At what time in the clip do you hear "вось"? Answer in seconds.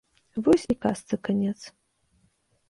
0.45-0.65